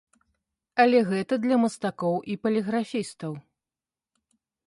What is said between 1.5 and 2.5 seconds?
мастакоў і